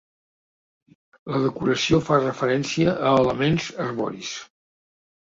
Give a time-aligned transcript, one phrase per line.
[1.35, 4.37] La decoració fa referència a elements arboris.